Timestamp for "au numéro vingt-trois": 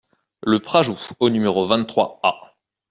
1.19-2.19